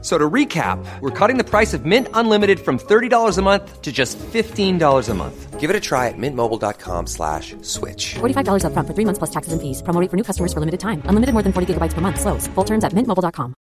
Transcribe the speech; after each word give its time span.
So 0.00 0.16
to 0.16 0.30
recap, 0.30 0.78
we're 1.00 1.10
cutting 1.10 1.38
the 1.38 1.44
price 1.44 1.74
of 1.74 1.84
Mint 1.84 2.06
Unlimited 2.14 2.60
from 2.60 2.78
$30 2.78 3.36
a 3.36 3.42
month 3.42 3.82
to 3.82 3.90
just 3.90 4.16
$15 4.32 5.08
a 5.08 5.14
month. 5.14 5.58
Give 5.58 5.70
it 5.70 5.74
a 5.74 5.80
try 5.80 6.06
at 6.06 6.14
mintmobile.com 6.16 7.08
slash 7.08 7.56
switch. 7.62 8.14
$45 8.20 8.62
upfront 8.62 8.86
for 8.86 8.94
three 8.94 9.04
months 9.04 9.18
plus 9.18 9.30
taxes 9.30 9.52
and 9.52 9.60
fees. 9.60 9.82
Promo 9.82 10.00
rate 10.00 10.08
for 10.10 10.16
new 10.16 10.22
customers 10.22 10.52
for 10.52 10.60
limited 10.60 10.78
time. 10.78 11.02
Unlimited 11.10 11.32
more 11.34 11.42
than 11.42 11.52
40 11.52 11.74
gigabytes 11.74 11.94
per 11.94 12.00
month. 12.00 12.20
Slows. 12.20 12.46
Full 12.54 12.64
terms 12.64 12.84
at 12.84 12.92
mintmobile.com. 12.94 13.54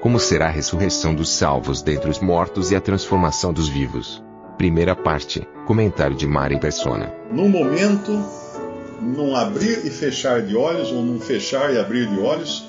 Como 0.00 0.18
será 0.18 0.46
a 0.46 0.50
ressurreição 0.50 1.14
dos 1.14 1.28
salvos 1.28 1.80
dentre 1.82 2.10
os 2.10 2.18
mortos 2.18 2.72
e 2.72 2.76
a 2.76 2.80
transformação 2.80 3.52
dos 3.52 3.68
vivos? 3.68 4.22
Primeira 4.56 4.96
parte. 4.96 5.46
Comentário 5.66 6.16
de 6.16 6.26
Mari 6.26 6.58
Persona. 6.58 7.12
num 7.30 7.48
momento, 7.48 8.12
num 9.02 9.34
abrir 9.34 9.84
e 9.84 9.90
fechar 9.90 10.42
de 10.42 10.54
olhos, 10.54 10.88
ou 10.90 11.02
num 11.02 11.20
fechar 11.20 11.74
e 11.74 11.78
abrir 11.78 12.08
de 12.08 12.18
olhos, 12.20 12.64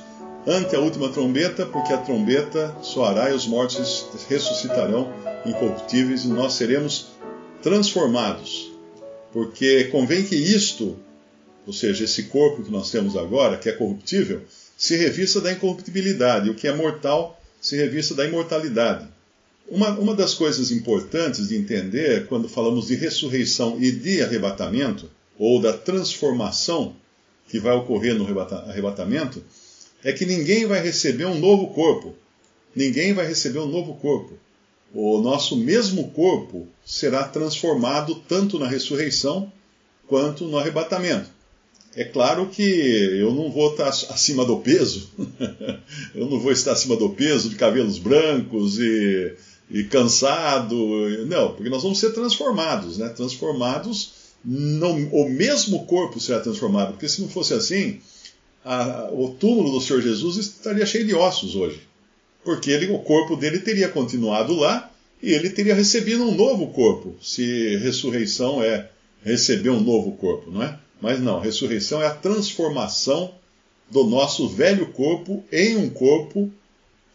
ante 0.48 0.76
a 0.76 0.80
última 0.80 1.10
trombeta, 1.10 1.66
porque 1.66 1.94
a 1.94 1.98
trombeta 1.98 2.76
soará 2.82 3.30
e 3.30 3.34
os 3.34 3.46
mortos 3.46 4.08
ressuscitarão 4.28 5.14
incorruptíveis 5.46 6.26
e 6.26 6.28
nós 6.28 6.54
seremos 6.54 7.08
transformados. 7.62 8.72
Porque 9.32 9.86
convém 9.86 10.24
que 10.24 10.36
isto, 10.36 10.98
ou 11.66 11.74
seja, 11.74 12.04
esse 12.04 12.24
corpo 12.24 12.64
que 12.64 12.72
nós 12.72 12.92
temos 12.92 13.16
agora, 13.16 13.58
que 13.58 13.70
é 13.70 13.72
corruptível, 13.72 14.42
se 14.78 14.98
revista 14.98 15.40
da 15.40 15.52
incorruptibilidade, 15.52 16.50
o 16.50 16.56
que 16.56 16.68
é 16.68 16.76
mortal 16.76 17.40
se 17.62 17.78
revista 17.78 18.14
da 18.14 18.26
imortalidade. 18.26 19.08
Uma, 19.70 19.92
uma 19.92 20.14
das 20.14 20.34
coisas 20.34 20.72
importantes 20.72 21.48
de 21.48 21.56
entender 21.56 22.28
quando 22.28 22.50
falamos 22.50 22.88
de 22.88 22.96
ressurreição 22.96 23.78
e 23.80 23.92
de 23.92 24.22
arrebatamento, 24.22 25.10
ou 25.38 25.62
da 25.62 25.74
transformação 25.74 26.96
que 27.50 27.60
vai 27.60 27.76
ocorrer 27.76 28.16
no 28.16 28.24
arrebata- 28.24 28.66
arrebatamento, 28.68 29.44
é 30.04 30.12
que 30.12 30.26
ninguém 30.26 30.66
vai 30.66 30.82
receber 30.82 31.26
um 31.26 31.40
novo 31.40 31.68
corpo. 31.68 32.14
Ninguém 32.76 33.14
vai 33.14 33.28
receber 33.28 33.60
um 33.60 33.68
novo 33.68 33.96
corpo. 33.96 34.34
O 34.94 35.20
nosso 35.20 35.56
mesmo 35.58 36.12
corpo 36.12 36.68
será 36.86 37.24
transformado 37.24 38.16
tanto 38.28 38.60
na 38.60 38.68
ressurreição 38.68 39.52
quanto 40.08 40.46
no 40.46 40.58
arrebatamento. 40.58 41.30
É 41.96 42.04
claro 42.04 42.48
que 42.48 42.64
eu 42.64 43.34
não 43.34 43.52
vou 43.52 43.72
estar 43.72 43.88
acima 43.88 44.44
do 44.44 44.58
peso, 44.58 45.10
eu 46.16 46.26
não 46.28 46.40
vou 46.40 46.52
estar 46.52 46.72
acima 46.72 46.96
do 46.96 47.10
peso, 47.10 47.50
de 47.50 47.56
cabelos 47.56 48.00
brancos 48.00 48.80
e, 48.80 49.34
e 49.70 49.84
cansado, 49.84 50.76
não, 51.28 51.54
porque 51.54 51.70
nós 51.70 51.84
vamos 51.84 52.00
ser 52.00 52.12
transformados, 52.12 52.98
né? 52.98 53.10
Transformados, 53.10 54.12
não, 54.44 54.98
o 55.12 55.30
mesmo 55.30 55.86
corpo 55.86 56.20
será 56.20 56.40
transformado, 56.40 56.92
porque 56.94 57.08
se 57.10 57.22
não 57.22 57.30
fosse 57.30 57.54
assim, 57.54 58.00
a- 58.64 59.10
o 59.12 59.30
túmulo 59.30 59.72
do 59.72 59.82
Senhor 59.82 60.02
Jesus 60.02 60.38
estaria 60.38 60.86
cheio 60.86 61.06
de 61.06 61.14
ossos 61.16 61.56
hoje, 61.56 61.82
porque 62.44 62.72
ele, 62.72 62.88
o 62.92 63.00
corpo 63.00 63.36
dele 63.36 63.60
teria 63.60 63.88
continuado 63.90 64.54
lá 64.56 64.92
e 65.22 65.32
ele 65.32 65.50
teria 65.50 65.74
recebido 65.76 66.24
um 66.24 66.36
novo 66.36 66.68
corpo, 66.68 67.16
se 67.22 67.78
ressurreição 67.78 68.62
é 68.64 68.90
receber 69.24 69.70
um 69.70 69.80
novo 69.82 70.12
corpo, 70.14 70.52
não 70.52 70.62
é? 70.64 70.78
Mas 71.00 71.20
não, 71.22 71.40
ressurreição 71.40 72.02
é 72.02 72.08
a 72.08 72.14
transformação 72.14 73.34
do 73.90 74.04
nosso 74.06 74.48
velho 74.50 74.88
corpo 74.88 75.44
em 75.52 75.78
um 75.78 75.90
corpo 75.90 76.52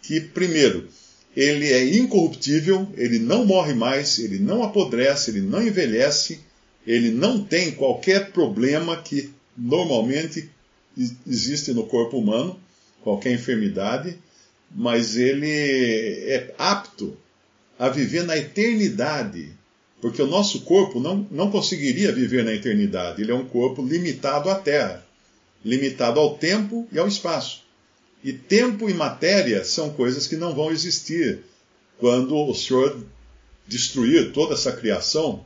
que, 0.03 0.21
primeiro, 0.21 0.89
ele 1.37 1.71
é 1.73 1.97
incorruptível, 1.97 2.89
ele 2.97 3.19
não 3.19 3.45
morre 3.45 3.75
mais, 3.75 4.19
ele 4.19 4.39
não 4.39 4.63
apodrece, 4.63 5.31
ele 5.31 5.41
não 5.41 5.63
envelhece, 5.63 6.41
ele 6.89 7.11
não 7.11 7.45
tem 7.45 7.73
qualquer 7.73 8.33
problema 8.33 8.97
que 8.97 9.31
normalmente 9.55 10.49
existe 11.27 11.75
no 11.75 11.85
corpo 11.85 12.17
humano, 12.17 12.59
qualquer 13.03 13.35
enfermidade, 13.35 14.17
mas 14.75 15.15
ele 15.15 15.51
é 15.51 16.55
apto 16.57 17.15
a 17.79 17.91
viver 17.91 18.25
na 18.25 18.39
eternidade, 18.39 19.53
porque 20.01 20.23
o 20.23 20.27
nosso 20.27 20.63
corpo 20.63 20.99
não, 20.99 21.27
não 21.31 21.51
conseguiria 21.51 22.11
viver 22.11 22.43
na 22.43 22.55
eternidade, 22.55 23.21
ele 23.21 23.33
é 23.33 23.35
um 23.35 23.45
corpo 23.45 23.85
limitado 23.85 24.49
à 24.49 24.55
Terra, 24.55 25.07
limitado 25.63 26.19
ao 26.19 26.39
tempo 26.39 26.89
e 26.91 26.99
ao 26.99 27.07
espaço. 27.07 27.65
E 28.25 28.33
tempo 28.33 28.89
e 28.89 28.95
matéria 28.95 29.63
são 29.63 29.91
coisas 29.91 30.27
que 30.27 30.37
não 30.37 30.55
vão 30.55 30.71
existir 30.71 31.41
quando 31.99 32.35
o 32.35 32.55
Senhor 32.55 32.99
destruir 33.67 34.33
toda 34.33 34.55
essa 34.55 34.73
criação, 34.73 35.45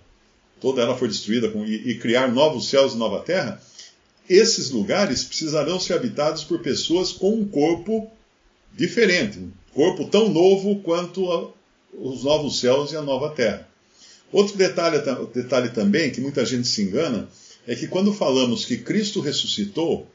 toda 0.63 0.81
ela 0.81 0.97
for 0.97 1.09
destruída 1.09 1.51
com- 1.51 1.67
e, 1.67 1.91
e 1.91 1.99
criar 1.99 2.33
novos 2.33 2.69
céus 2.69 2.95
e 2.95 2.97
nova 2.97 3.21
terra, 3.21 3.61
esses 4.31 4.71
lugares 4.71 5.25
precisarão 5.25 5.79
ser 5.81 5.95
habitados 5.95 6.45
por 6.45 6.61
pessoas 6.61 7.13
com 7.13 7.35
um 7.35 7.45
corpo 7.45 8.09
diferente, 8.73 9.39
um 9.39 9.51
corpo 9.75 10.07
tão 10.07 10.29
novo 10.29 10.77
quanto 10.81 11.31
a- 11.31 11.51
os 11.95 12.23
novos 12.25 12.59
céus 12.61 12.93
e 12.93 12.97
a 12.97 13.03
nova 13.03 13.31
terra. 13.31 13.69
Outro 14.33 14.57
detalhe, 14.57 15.01
ta- 15.01 15.21
detalhe 15.35 15.69
também, 15.71 16.11
que 16.11 16.21
muita 16.21 16.47
gente 16.47 16.67
se 16.67 16.83
engana, 16.83 17.29
é 17.67 17.75
que 17.75 17.87
quando 17.87 18.13
falamos 18.15 18.65
que 18.65 18.79
Cristo 18.79 19.21
ressuscitou, 19.21 20.07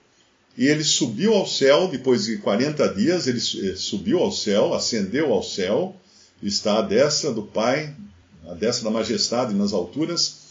e 0.57 0.65
ele 0.65 0.83
subiu 0.83 1.35
ao 1.35 1.45
céu, 1.45 1.87
depois 1.87 2.25
de 2.25 2.37
40 2.39 2.87
dias, 2.87 3.27
ele 3.27 3.37
eh, 3.37 3.75
subiu 3.75 4.17
ao 4.19 4.31
céu, 4.31 4.73
ascendeu 4.73 5.31
ao 5.31 5.43
céu, 5.43 5.95
está 6.41 6.79
à 6.79 6.81
destra 6.81 7.31
do 7.31 7.43
Pai, 7.43 7.93
à 8.47 8.53
destra 8.53 8.85
da 8.85 8.91
majestade 8.91 9.53
nas 9.53 9.73
alturas, 9.73 10.47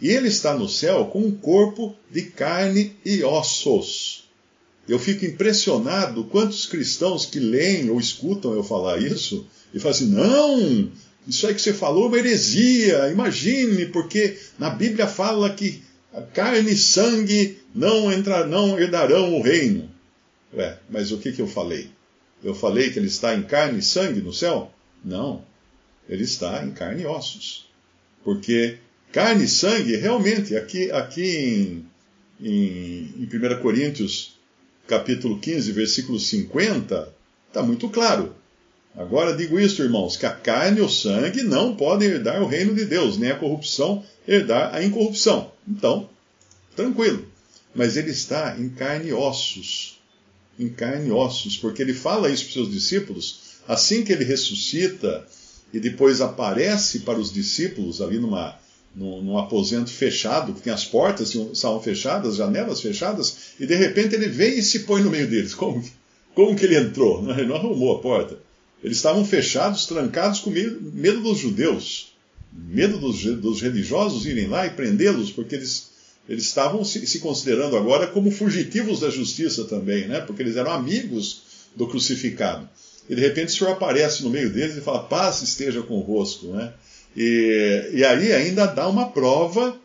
e 0.00 0.08
ele 0.08 0.28
está 0.28 0.54
no 0.54 0.68
céu 0.68 1.06
com 1.06 1.20
um 1.20 1.30
corpo 1.30 1.94
de 2.10 2.22
carne 2.22 2.96
e 3.04 3.22
ossos. 3.22 4.28
Eu 4.88 4.98
fico 4.98 5.24
impressionado 5.24 6.24
quantos 6.24 6.66
cristãos 6.66 7.24
que 7.24 7.38
leem 7.38 7.90
ou 7.90 7.98
escutam 7.98 8.52
eu 8.52 8.62
falar 8.62 9.00
isso 9.00 9.46
e 9.72 9.78
falam 9.78 9.96
assim: 9.96 10.10
não, 10.10 10.90
isso 11.26 11.46
aí 11.46 11.54
que 11.54 11.62
você 11.62 11.72
falou 11.72 12.04
é 12.04 12.08
uma 12.08 12.18
heresia, 12.18 13.10
imagine, 13.10 13.86
porque 13.86 14.36
na 14.58 14.68
Bíblia 14.68 15.06
fala 15.06 15.48
que 15.54 15.82
a 16.12 16.20
carne 16.20 16.72
e 16.72 16.76
sangue 16.76 17.58
não, 17.74 18.12
entrar, 18.12 18.46
não 18.46 18.78
herdarão 18.78 19.34
o 19.34 19.42
reino. 19.42 19.90
Ué, 20.54 20.78
mas 20.88 21.10
o 21.10 21.18
que, 21.18 21.32
que 21.32 21.40
eu 21.40 21.48
falei? 21.48 21.88
Eu 22.42 22.54
falei 22.54 22.90
que 22.90 22.98
ele 22.98 23.08
está 23.08 23.34
em 23.34 23.42
carne 23.42 23.78
e 23.78 23.82
sangue 23.82 24.20
no 24.20 24.32
céu? 24.32 24.70
Não, 25.02 25.42
ele 26.08 26.24
está 26.24 26.64
em 26.64 26.70
carne 26.70 27.02
e 27.02 27.06
ossos. 27.06 27.66
Porque 28.22 28.78
carne 29.12 29.44
e 29.44 29.48
sangue, 29.48 29.96
realmente, 29.96 30.56
aqui, 30.56 30.90
aqui 30.90 31.84
em, 32.40 32.46
em, 32.46 33.14
em 33.18 33.56
1 33.56 33.60
Coríntios, 33.60 34.38
capítulo 34.86 35.38
15, 35.38 35.72
versículo 35.72 36.18
50, 36.18 37.12
está 37.48 37.62
muito 37.62 37.88
claro. 37.88 38.34
Agora 38.96 39.36
digo 39.36 39.58
isto, 39.58 39.82
irmãos, 39.82 40.16
que 40.16 40.24
a 40.24 40.30
carne 40.30 40.78
e 40.78 40.82
o 40.82 40.88
sangue 40.88 41.42
não 41.42 41.74
podem 41.74 42.08
herdar 42.08 42.40
o 42.42 42.46
reino 42.46 42.74
de 42.74 42.84
Deus, 42.84 43.18
nem 43.18 43.30
a 43.30 43.38
corrupção 43.38 44.04
herdar 44.26 44.74
a 44.74 44.82
incorrupção. 44.84 45.52
Então, 45.66 46.08
tranquilo. 46.76 47.26
Mas 47.74 47.96
ele 47.96 48.10
está 48.10 48.56
em 48.58 48.68
carne 48.68 49.08
e 49.08 49.12
ossos. 49.12 50.00
Em 50.58 50.68
carne 50.68 51.08
e 51.08 51.12
ossos, 51.12 51.56
porque 51.56 51.82
ele 51.82 51.92
fala 51.92 52.30
isso 52.30 52.44
para 52.44 52.48
os 52.48 52.54
seus 52.54 52.70
discípulos, 52.70 53.40
assim 53.66 54.04
que 54.04 54.12
ele 54.12 54.24
ressuscita 54.24 55.26
e 55.74 55.80
depois 55.80 56.20
aparece 56.20 57.00
para 57.00 57.18
os 57.18 57.32
discípulos 57.32 58.00
ali 58.00 58.16
numa, 58.16 58.56
num, 58.94 59.20
num 59.20 59.36
aposento 59.36 59.90
fechado, 59.90 60.54
que 60.54 60.62
tem 60.62 60.72
as 60.72 60.84
portas 60.84 61.34
estavam 61.34 61.82
fechadas, 61.82 62.30
as 62.30 62.36
janelas 62.36 62.80
fechadas, 62.80 63.36
e 63.58 63.66
de 63.66 63.74
repente 63.74 64.14
ele 64.14 64.28
vem 64.28 64.56
e 64.56 64.62
se 64.62 64.80
põe 64.80 65.02
no 65.02 65.10
meio 65.10 65.28
deles. 65.28 65.52
Como, 65.52 65.84
como 66.32 66.54
que 66.54 66.64
ele 66.64 66.76
entrou? 66.76 67.28
Ele 67.28 67.46
não 67.48 67.56
arrumou 67.56 67.96
a 67.96 68.00
porta. 68.00 68.38
Eles 68.84 68.98
estavam 68.98 69.24
fechados, 69.24 69.86
trancados 69.86 70.38
com 70.38 70.50
medo, 70.50 70.92
medo 70.94 71.20
dos 71.20 71.38
judeus, 71.38 72.12
medo 72.52 72.96
dos, 72.98 73.24
dos, 73.24 73.60
religiosos 73.60 74.26
irem 74.26 74.46
lá 74.46 74.66
e 74.66 74.70
prendê-los, 74.70 75.32
porque 75.32 75.56
eles, 75.56 75.90
eles 76.28 76.44
estavam 76.44 76.84
se, 76.84 77.04
se, 77.04 77.18
considerando 77.18 77.76
agora 77.76 78.06
como 78.06 78.30
fugitivos 78.30 79.00
da 79.00 79.10
justiça 79.10 79.64
também, 79.64 80.06
né? 80.06 80.20
porque 80.20 80.42
eles 80.42 80.54
eram 80.54 80.70
amigos 80.70 81.42
do 81.74 81.88
crucificado. 81.88 82.68
E 83.08 83.14
de 83.14 83.20
repente 83.20 83.52
o 83.52 83.56
Senhor 83.56 83.72
aparece 83.72 84.22
no 84.22 84.30
meio 84.30 84.50
deles 84.50 84.76
e 84.76 84.80
fala: 84.80 85.04
paz 85.04 85.42
esteja 85.42 85.82
convosco. 85.82 86.46
Né? 86.48 86.72
E, 87.16 87.90
e 87.92 88.04
aí 88.04 88.32
ainda 88.32 88.66
dá 88.66 88.88
uma 88.88 89.10
prova, 89.10 89.76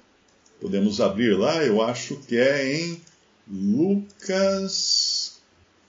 podemos 0.59 1.01
abrir 1.01 1.37
lá, 1.37 1.63
eu 1.63 1.81
acho 1.81 2.15
que 2.27 2.37
é 2.37 2.75
em 2.75 3.01
Lucas 3.47 5.39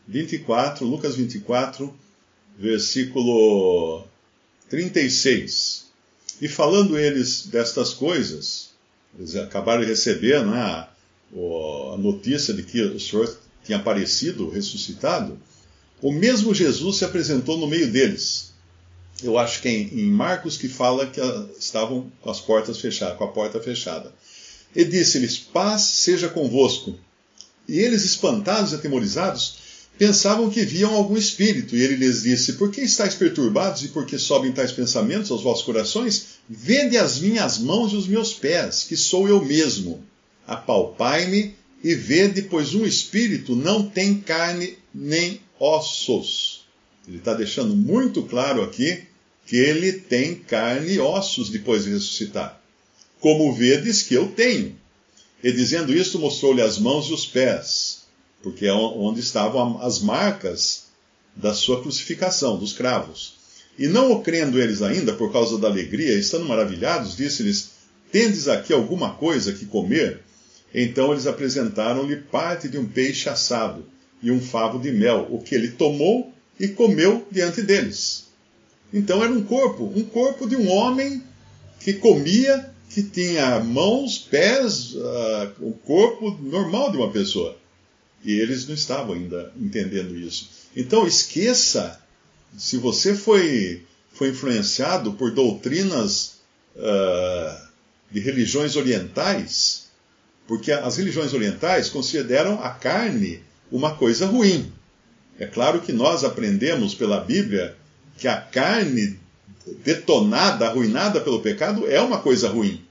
24, 0.06 0.86
Lucas 0.86 1.14
24 1.14 1.94
versículo 2.58 4.04
36. 4.68 5.86
E 6.40 6.48
falando 6.48 6.98
eles 6.98 7.46
destas 7.46 7.94
coisas, 7.94 8.70
eles 9.18 9.34
acabaram 9.36 9.82
de 9.82 9.88
receber 9.88 10.44
né, 10.44 10.58
a, 10.58 10.88
a 11.94 11.96
notícia 11.98 12.52
de 12.52 12.62
que 12.62 12.82
o 12.82 13.00
Senhor 13.00 13.34
tinha 13.64 13.78
aparecido, 13.78 14.50
ressuscitado, 14.50 15.38
o 16.02 16.12
mesmo 16.12 16.54
Jesus 16.54 16.96
se 16.96 17.04
apresentou 17.04 17.58
no 17.58 17.66
meio 17.66 17.90
deles. 17.90 18.50
Eu 19.22 19.38
acho 19.38 19.60
que 19.60 19.68
é 19.68 19.72
em 19.72 20.06
Marcos 20.06 20.56
que 20.56 20.68
fala 20.68 21.06
que 21.06 21.20
estavam 21.58 22.10
com 22.22 22.30
as 22.30 22.40
portas 22.40 22.78
fechadas, 22.78 23.18
com 23.18 23.24
a 23.24 23.28
porta 23.28 23.60
fechada. 23.60 24.12
E 24.74 24.84
disse-lhes: 24.84 25.36
Paz 25.38 25.82
seja 25.82 26.28
convosco. 26.28 26.98
E 27.68 27.78
eles, 27.78 28.04
espantados 28.04 28.72
e 28.72 28.76
atemorizados, 28.76 29.58
pensavam 29.98 30.48
que 30.48 30.64
viam 30.64 30.94
algum 30.94 31.16
espírito. 31.16 31.76
E 31.76 31.82
ele 31.82 31.96
lhes 31.96 32.22
disse: 32.22 32.54
Por 32.54 32.70
que 32.70 32.80
estáis 32.80 33.14
perturbados 33.14 33.82
e 33.84 33.88
por 33.88 34.06
que 34.06 34.18
sobem 34.18 34.52
tais 34.52 34.72
pensamentos 34.72 35.30
aos 35.30 35.42
vossos 35.42 35.64
corações? 35.64 36.38
Vede 36.48 36.96
as 36.96 37.18
minhas 37.18 37.58
mãos 37.58 37.92
e 37.92 37.96
os 37.96 38.08
meus 38.08 38.32
pés, 38.32 38.84
que 38.88 38.96
sou 38.96 39.28
eu 39.28 39.44
mesmo. 39.44 40.02
Apalpai-me 40.46 41.54
e 41.84 41.94
vede, 41.94 42.42
pois 42.42 42.74
um 42.74 42.86
espírito 42.86 43.54
não 43.54 43.88
tem 43.88 44.14
carne 44.14 44.78
nem 44.94 45.40
ossos. 45.60 46.64
Ele 47.06 47.18
está 47.18 47.34
deixando 47.34 47.76
muito 47.76 48.22
claro 48.22 48.62
aqui 48.62 49.04
que 49.46 49.56
ele 49.56 49.92
tem 49.92 50.34
carne 50.34 50.94
e 50.94 50.98
ossos 50.98 51.50
depois 51.50 51.84
de 51.84 51.90
ressuscitar. 51.90 52.60
Como 53.20 53.52
vedes 53.52 54.02
que 54.02 54.14
eu 54.14 54.28
tenho. 54.28 54.74
E 55.42 55.52
dizendo 55.52 55.94
isto, 55.94 56.18
mostrou-lhe 56.18 56.62
as 56.62 56.78
mãos 56.78 57.06
e 57.06 57.12
os 57.12 57.26
pés, 57.26 58.04
porque 58.42 58.66
é 58.66 58.72
onde 58.72 59.20
estavam 59.20 59.80
as 59.82 60.00
marcas 60.00 60.84
da 61.34 61.54
sua 61.54 61.82
crucificação, 61.82 62.58
dos 62.58 62.72
cravos. 62.72 63.34
E 63.78 63.86
não 63.86 64.12
o 64.12 64.22
crendo 64.22 64.60
eles 64.60 64.82
ainda, 64.82 65.12
por 65.14 65.32
causa 65.32 65.58
da 65.58 65.68
alegria, 65.68 66.14
estando 66.14 66.44
maravilhados, 66.46 67.16
disse-lhes: 67.16 67.70
Tendes 68.12 68.48
aqui 68.48 68.72
alguma 68.72 69.14
coisa 69.14 69.52
que 69.52 69.64
comer? 69.64 70.20
Então 70.74 71.12
eles 71.12 71.26
apresentaram-lhe 71.26 72.16
parte 72.16 72.68
de 72.68 72.78
um 72.78 72.86
peixe 72.86 73.28
assado 73.28 73.86
e 74.22 74.30
um 74.30 74.40
favo 74.40 74.78
de 74.78 74.92
mel, 74.92 75.26
o 75.30 75.40
que 75.40 75.54
ele 75.54 75.68
tomou 75.68 76.32
e 76.58 76.68
comeu 76.68 77.26
diante 77.30 77.62
deles. 77.62 78.26
Então 78.92 79.22
era 79.22 79.32
um 79.32 79.42
corpo, 79.42 79.92
um 79.94 80.04
corpo 80.04 80.48
de 80.48 80.56
um 80.56 80.68
homem 80.68 81.22
que 81.78 81.94
comia, 81.94 82.70
que 82.90 83.02
tinha 83.02 83.60
mãos, 83.60 84.18
pés, 84.18 84.94
uh, 84.94 85.52
o 85.60 85.72
corpo 85.72 86.30
normal 86.42 86.90
de 86.90 86.98
uma 86.98 87.10
pessoa. 87.10 87.56
E 88.22 88.38
eles 88.38 88.66
não 88.66 88.74
estavam 88.74 89.14
ainda 89.14 89.52
entendendo 89.58 90.14
isso. 90.14 90.50
Então 90.76 91.06
esqueça, 91.06 92.00
se 92.58 92.76
você 92.76 93.14
foi, 93.14 93.82
foi 94.12 94.30
influenciado 94.30 95.12
por 95.14 95.30
doutrinas 95.30 96.40
uh, 96.76 97.68
de 98.10 98.20
religiões 98.20 98.76
orientais, 98.76 99.88
porque 100.46 100.72
as 100.72 100.96
religiões 100.96 101.32
orientais 101.32 101.88
consideram 101.88 102.60
a 102.62 102.70
carne 102.70 103.40
uma 103.70 103.94
coisa 103.94 104.26
ruim. 104.26 104.70
É 105.38 105.46
claro 105.46 105.80
que 105.80 105.92
nós 105.92 106.24
aprendemos 106.24 106.94
pela 106.94 107.20
Bíblia 107.20 107.76
que 108.18 108.28
a 108.28 108.36
carne 108.36 109.18
detonada, 109.84 110.66
arruinada 110.66 111.20
pelo 111.20 111.40
pecado, 111.40 111.90
é 111.90 112.00
uma 112.00 112.18
coisa 112.18 112.48
ruim. 112.48 112.82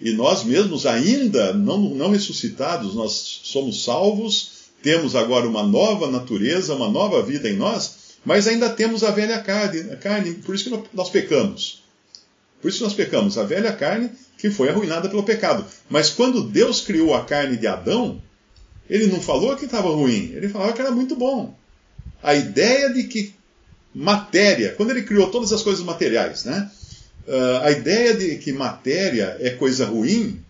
E 0.00 0.12
nós 0.12 0.42
mesmos, 0.42 0.84
ainda 0.84 1.52
não, 1.52 1.78
não 1.78 2.10
ressuscitados, 2.10 2.94
nós 2.94 3.40
somos 3.44 3.84
salvos, 3.84 4.62
temos 4.82 5.14
agora 5.14 5.46
uma 5.46 5.62
nova 5.62 6.10
natureza, 6.10 6.74
uma 6.74 6.88
nova 6.88 7.22
vida 7.22 7.48
em 7.48 7.56
nós, 7.56 8.02
mas 8.24 8.48
ainda 8.48 8.68
temos 8.68 9.04
a 9.04 9.12
velha 9.12 9.38
carne, 9.40 9.92
a 9.92 9.96
carne 9.96 10.34
por 10.34 10.54
isso 10.54 10.64
que 10.64 10.88
nós 10.92 11.08
pecamos. 11.08 11.82
Por 12.60 12.68
isso 12.68 12.82
nós 12.82 12.94
pecamos, 12.94 13.38
a 13.38 13.44
velha 13.44 13.72
carne 13.72 14.10
que 14.38 14.50
foi 14.50 14.68
arruinada 14.68 15.08
pelo 15.08 15.22
pecado. 15.22 15.64
Mas 15.88 16.10
quando 16.10 16.42
Deus 16.42 16.80
criou 16.80 17.14
a 17.14 17.24
carne 17.24 17.56
de 17.56 17.66
Adão, 17.66 18.20
ele 18.88 19.06
não 19.06 19.20
falou 19.20 19.56
que 19.56 19.64
estava 19.64 19.88
ruim, 19.88 20.32
ele 20.34 20.48
falava 20.48 20.72
que 20.72 20.80
era 20.80 20.90
muito 20.90 21.16
bom. 21.16 21.54
A 22.22 22.34
ideia 22.34 22.92
de 22.92 23.04
que 23.04 23.34
matéria, 23.94 24.74
quando 24.76 24.90
ele 24.90 25.02
criou 25.02 25.30
todas 25.30 25.52
as 25.52 25.62
coisas 25.62 25.84
materiais, 25.84 26.44
né? 26.44 26.70
Uh, 27.26 27.62
a 27.62 27.70
ideia 27.70 28.14
de 28.14 28.36
que 28.36 28.52
matéria 28.52 29.36
é 29.40 29.50
coisa 29.50 29.86
ruim 29.86 30.40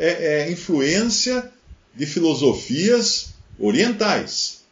é, 0.00 0.42
é 0.42 0.50
influência 0.50 1.50
de 1.94 2.06
filosofias 2.06 3.34
orientais. 3.58 4.62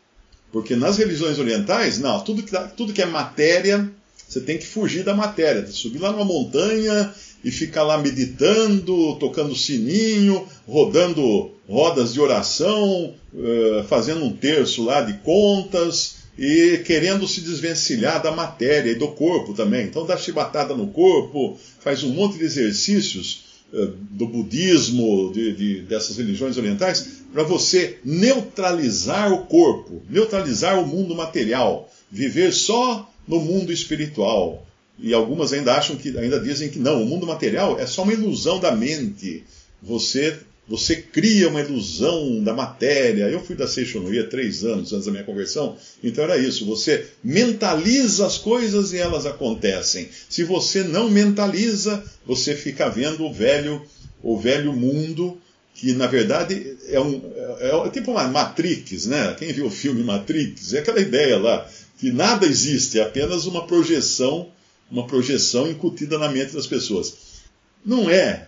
Porque 0.50 0.76
nas 0.76 0.98
religiões 0.98 1.38
orientais, 1.38 1.98
não, 1.98 2.22
tudo 2.22 2.42
que, 2.42 2.56
tudo 2.76 2.92
que 2.92 3.02
é 3.02 3.06
matéria, 3.06 3.88
você 4.28 4.40
tem 4.40 4.58
que 4.58 4.66
fugir 4.66 5.04
da 5.04 5.14
matéria, 5.14 5.66
subir 5.66 5.98
lá 5.98 6.12
numa 6.12 6.24
montanha 6.24 7.14
e 7.44 7.50
ficar 7.50 7.82
lá 7.82 7.98
meditando, 7.98 9.16
tocando 9.16 9.56
sininho, 9.56 10.46
rodando 10.66 11.50
rodas 11.68 12.12
de 12.12 12.20
oração, 12.20 13.14
eh, 13.34 13.84
fazendo 13.88 14.24
um 14.24 14.32
terço 14.32 14.84
lá 14.84 15.00
de 15.00 15.14
contas 15.20 16.22
e 16.38 16.78
querendo 16.84 17.26
se 17.26 17.40
desvencilhar 17.40 18.22
da 18.22 18.30
matéria 18.30 18.90
e 18.90 18.94
do 18.94 19.08
corpo 19.08 19.54
também. 19.54 19.86
Então 19.86 20.06
dá 20.06 20.16
chibatada 20.16 20.74
no 20.74 20.88
corpo, 20.88 21.58
faz 21.80 22.02
um 22.02 22.10
monte 22.10 22.38
de 22.38 22.44
exercícios 22.44 23.44
eh, 23.72 23.88
do 24.10 24.26
budismo, 24.26 25.32
de, 25.32 25.52
de, 25.52 25.80
dessas 25.82 26.16
religiões 26.16 26.56
orientais, 26.56 27.22
para 27.32 27.42
você 27.42 27.98
neutralizar 28.04 29.32
o 29.32 29.46
corpo, 29.46 30.02
neutralizar 30.08 30.78
o 30.78 30.86
mundo 30.86 31.14
material, 31.14 31.90
viver 32.10 32.52
só 32.52 33.10
no 33.26 33.40
mundo 33.40 33.72
espiritual, 33.72 34.66
e 34.98 35.12
algumas 35.12 35.52
ainda 35.52 35.74
acham 35.74 35.96
que, 35.96 36.16
ainda 36.16 36.38
dizem 36.38 36.68
que 36.68 36.78
não, 36.78 37.02
o 37.02 37.06
mundo 37.06 37.26
material 37.26 37.78
é 37.78 37.86
só 37.86 38.02
uma 38.02 38.12
ilusão 38.12 38.60
da 38.60 38.74
mente. 38.74 39.44
Você 39.82 40.38
você 40.68 40.96
cria 40.96 41.48
uma 41.48 41.60
ilusão 41.60 42.42
da 42.42 42.54
matéria. 42.54 43.28
Eu 43.28 43.44
fui 43.44 43.56
da 43.56 43.66
Seixonoria 43.66 44.28
três 44.28 44.64
anos 44.64 44.92
antes 44.92 45.06
da 45.06 45.12
minha 45.12 45.24
conversão, 45.24 45.76
então 46.02 46.24
era 46.24 46.38
isso. 46.38 46.64
Você 46.66 47.06
mentaliza 47.22 48.24
as 48.26 48.38
coisas 48.38 48.92
e 48.92 48.98
elas 48.98 49.26
acontecem. 49.26 50.08
Se 50.28 50.44
você 50.44 50.84
não 50.84 51.10
mentaliza, 51.10 52.02
você 52.24 52.54
fica 52.54 52.88
vendo 52.88 53.24
o 53.24 53.32
velho, 53.32 53.82
o 54.22 54.38
velho 54.38 54.72
mundo, 54.72 55.36
que 55.74 55.92
na 55.94 56.06
verdade 56.06 56.76
é, 56.88 57.00
um, 57.00 57.20
é, 57.58 57.86
é 57.86 57.90
tipo 57.90 58.12
uma 58.12 58.28
Matrix, 58.28 59.06
né? 59.06 59.34
Quem 59.38 59.52
viu 59.52 59.66
o 59.66 59.70
filme 59.70 60.04
Matrix? 60.04 60.74
É 60.74 60.78
aquela 60.78 61.00
ideia 61.00 61.38
lá, 61.38 61.68
que 61.98 62.12
nada 62.12 62.46
existe, 62.46 63.00
é 63.00 63.02
apenas 63.02 63.46
uma 63.46 63.66
projeção 63.66 64.48
uma 64.92 65.06
projeção 65.06 65.68
incutida 65.68 66.18
na 66.18 66.28
mente 66.28 66.52
das 66.52 66.66
pessoas. 66.66 67.14
Não 67.84 68.10
é. 68.10 68.46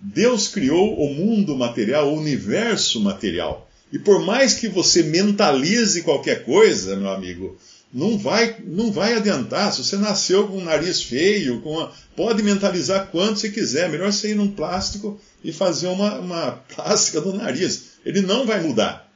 Deus 0.00 0.48
criou 0.48 0.98
o 0.98 1.14
mundo 1.14 1.56
material, 1.56 2.12
o 2.12 2.18
universo 2.18 3.00
material. 3.00 3.70
E 3.92 3.98
por 3.98 4.20
mais 4.20 4.54
que 4.54 4.68
você 4.68 5.04
mentalize 5.04 6.02
qualquer 6.02 6.44
coisa, 6.44 6.96
meu 6.96 7.10
amigo, 7.10 7.56
não 7.92 8.18
vai, 8.18 8.56
não 8.66 8.90
vai 8.90 9.14
adiantar. 9.14 9.72
Se 9.72 9.84
você 9.84 9.96
nasceu 9.96 10.48
com 10.48 10.58
um 10.58 10.64
nariz 10.64 11.00
feio, 11.00 11.60
com 11.60 11.74
uma, 11.74 11.92
pode 12.16 12.42
mentalizar 12.42 13.06
quanto 13.06 13.38
você 13.38 13.50
quiser. 13.50 13.88
Melhor 13.88 14.12
você 14.12 14.32
ir 14.32 14.34
num 14.34 14.50
plástico 14.50 15.18
e 15.44 15.52
fazer 15.52 15.86
uma, 15.86 16.18
uma 16.18 16.52
plástica 16.74 17.20
do 17.20 17.32
nariz. 17.32 17.90
Ele 18.04 18.20
não 18.20 18.44
vai 18.44 18.60
mudar. 18.60 19.08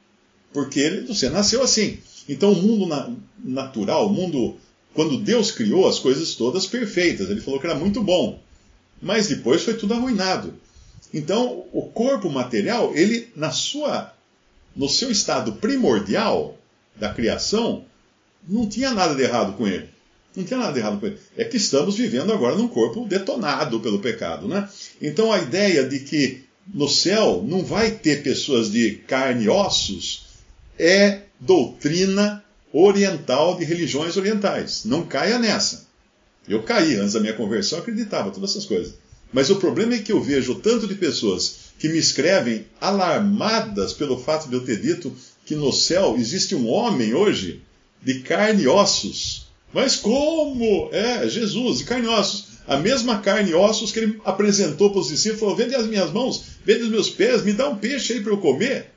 Porque 0.53 0.79
ele, 0.79 1.05
você 1.05 1.29
nasceu 1.29 1.61
assim. 1.61 1.99
Então 2.27 2.53
o 2.53 2.55
mundo 2.55 2.85
na, 2.87 3.11
natural, 3.43 4.07
o 4.07 4.13
mundo 4.13 4.57
quando 4.99 5.17
Deus 5.17 5.49
criou 5.49 5.87
as 5.87 5.97
coisas 5.97 6.35
todas 6.35 6.67
perfeitas. 6.67 7.29
Ele 7.29 7.39
falou 7.39 7.57
que 7.57 7.65
era 7.65 7.73
muito 7.73 8.03
bom. 8.03 8.37
Mas 9.01 9.29
depois 9.29 9.63
foi 9.63 9.75
tudo 9.75 9.93
arruinado. 9.93 10.55
Então, 11.13 11.63
o 11.71 11.83
corpo 11.83 12.29
material, 12.29 12.91
ele 12.93 13.29
na 13.33 13.49
sua 13.49 14.13
no 14.75 14.89
seu 14.89 15.09
estado 15.09 15.53
primordial 15.53 16.57
da 16.97 17.13
criação, 17.13 17.85
não 18.45 18.67
tinha 18.67 18.91
nada 18.91 19.15
de 19.15 19.23
errado 19.23 19.53
com 19.53 19.65
ele. 19.65 19.87
Não 20.35 20.43
tinha 20.43 20.59
nada 20.59 20.73
de 20.73 20.79
errado 20.79 20.99
com 20.99 21.05
ele. 21.07 21.17
É 21.37 21.45
que 21.45 21.55
estamos 21.55 21.95
vivendo 21.95 22.33
agora 22.33 22.57
num 22.57 22.67
corpo 22.67 23.05
detonado 23.05 23.79
pelo 23.79 23.99
pecado, 23.99 24.49
né? 24.49 24.67
Então 25.01 25.31
a 25.31 25.39
ideia 25.39 25.85
de 25.85 26.01
que 26.01 26.43
no 26.73 26.89
céu 26.89 27.41
não 27.47 27.63
vai 27.63 27.91
ter 27.91 28.21
pessoas 28.21 28.69
de 28.69 28.95
carne 29.07 29.45
e 29.45 29.49
ossos 29.49 30.25
é 30.77 31.21
doutrina 31.39 32.43
oriental 32.71 33.57
de 33.57 33.65
religiões 33.65 34.17
orientais. 34.17 34.85
Não 34.85 35.05
caia 35.05 35.39
nessa. 35.39 35.87
Eu 36.47 36.63
caí 36.63 36.95
antes 36.95 37.13
da 37.13 37.19
minha 37.19 37.33
conversão, 37.33 37.79
acreditava 37.79 38.31
todas 38.31 38.51
essas 38.51 38.65
coisas. 38.65 38.95
Mas 39.31 39.49
o 39.49 39.57
problema 39.57 39.93
é 39.93 39.99
que 39.99 40.11
eu 40.11 40.21
vejo 40.21 40.55
tanto 40.55 40.87
de 40.87 40.95
pessoas 40.95 41.69
que 41.77 41.87
me 41.87 41.97
escrevem 41.97 42.65
alarmadas 42.81 43.93
pelo 43.93 44.17
fato 44.17 44.49
de 44.49 44.55
eu 44.55 44.65
ter 44.65 44.81
dito 44.81 45.15
que 45.45 45.55
no 45.55 45.71
céu 45.71 46.15
existe 46.17 46.55
um 46.55 46.67
homem 46.67 47.13
hoje 47.13 47.61
de 48.01 48.19
carne 48.21 48.63
e 48.63 48.67
ossos. 48.67 49.47
Mas 49.71 49.95
como? 49.95 50.89
É, 50.91 51.27
Jesus, 51.29 51.79
de 51.79 51.83
carne 51.83 52.05
e 52.05 52.09
ossos. 52.09 52.49
A 52.67 52.77
mesma 52.77 53.19
carne 53.19 53.51
e 53.51 53.55
ossos 53.55 53.91
que 53.91 53.99
ele 53.99 54.21
apresentou 54.25 54.91
para 54.91 54.99
os 54.99 55.07
discípulos, 55.07 55.39
falou: 55.39 55.55
vende 55.55 55.75
as 55.75 55.87
minhas 55.87 56.11
mãos, 56.11 56.43
vende 56.65 56.83
os 56.83 56.89
meus 56.89 57.09
pés, 57.09 57.43
me 57.43 57.53
dá 57.53 57.69
um 57.69 57.75
peixe 57.75 58.13
aí 58.13 58.21
para 58.21 58.33
eu 58.33 58.37
comer. 58.37 58.91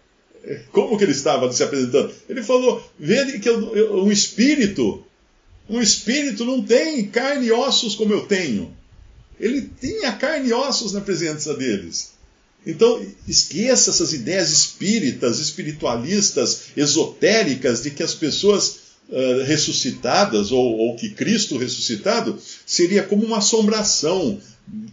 Como 0.73 0.99
que 0.99 1.05
ele 1.05 1.13
estava 1.13 1.51
se 1.53 1.63
apresentando? 1.63 2.13
Ele 2.29 2.43
falou: 2.43 2.83
vede 2.99 3.39
que 3.39 3.49
eu, 3.49 3.77
eu, 3.77 4.05
um 4.05 4.11
espírito, 4.11 5.05
um 5.69 5.81
espírito 5.81 6.45
não 6.45 6.63
tem 6.63 7.07
carne 7.07 7.47
e 7.47 7.53
ossos 7.53 7.95
como 7.95 8.13
eu 8.13 8.23
tenho. 8.27 8.75
Ele 9.39 9.71
tinha 9.81 10.13
carne 10.13 10.49
e 10.49 10.53
ossos 10.53 10.93
na 10.93 11.01
presença 11.01 11.55
deles. 11.55 12.13
Então, 12.67 13.05
esqueça 13.27 13.91
essas 13.91 14.13
ideias 14.13 14.51
espíritas, 14.51 15.41
espiritualistas, 15.41 16.65
esotéricas, 16.77 17.83
de 17.83 17.91
que 17.91 18.03
as 18.03 18.15
pessoas 18.15 18.77
uh, 19.09 19.43
ressuscitadas, 19.45 20.53
ou, 20.53 20.79
ou, 20.79 20.97
que 20.97 21.11
Cristo 21.11 21.59
ressuscitado, 21.59 22.39
seria 22.65 23.03
como 23.03 23.25
uma 23.27 23.39
assombração, 23.39 24.41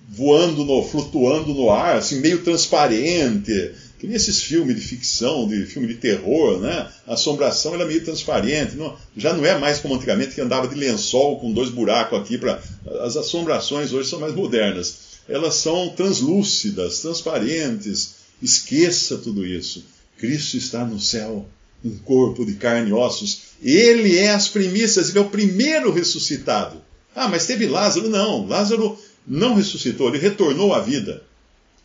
voando, 0.09 0.65
no, 0.65 0.83
flutuando 0.83 1.53
no 1.53 1.69
ar, 1.69 1.97
assim, 1.97 2.19
meio 2.19 2.41
transparente. 2.41 3.71
Que 3.99 4.07
nem 4.07 4.15
esses 4.15 4.41
filmes 4.41 4.75
de 4.75 4.81
ficção, 4.81 5.47
de 5.47 5.65
filme 5.65 5.87
de 5.87 5.95
terror, 5.95 6.59
né? 6.59 6.89
A 7.05 7.13
assombração 7.13 7.75
era 7.75 7.85
meio 7.85 8.03
transparente. 8.03 8.75
Não, 8.75 8.95
já 9.15 9.33
não 9.33 9.45
é 9.45 9.57
mais 9.59 9.79
como 9.79 9.95
antigamente 9.95 10.33
que 10.33 10.41
andava 10.41 10.67
de 10.67 10.75
lençol 10.75 11.39
com 11.39 11.51
dois 11.51 11.69
buracos 11.69 12.17
aqui 12.17 12.37
para. 12.37 12.61
As 13.01 13.17
assombrações 13.17 13.91
hoje 13.91 14.09
são 14.09 14.19
mais 14.19 14.33
modernas 14.33 15.09
elas 15.29 15.55
são 15.55 15.89
translúcidas, 15.89 16.99
transparentes. 16.99 18.15
Esqueça 18.41 19.17
tudo 19.17 19.45
isso. 19.45 19.85
Cristo 20.17 20.57
está 20.57 20.83
no 20.83 20.99
céu, 20.99 21.47
um 21.85 21.95
corpo 21.99 22.45
de 22.45 22.55
carne 22.55 22.89
e 22.89 22.93
ossos. 22.93 23.41
Ele 23.61 24.17
é 24.17 24.31
as 24.31 24.47
primícias, 24.47 25.09
ele 25.09 25.19
é 25.19 25.21
o 25.21 25.29
primeiro 25.29 25.93
ressuscitado. 25.93 26.81
Ah, 27.15 27.27
mas 27.27 27.45
teve 27.45 27.67
Lázaro? 27.67 28.09
Não, 28.09 28.47
Lázaro 28.47 28.97
não 29.25 29.55
ressuscitou, 29.55 30.09
ele 30.09 30.17
retornou 30.17 30.73
à 30.73 30.79
vida. 30.79 31.23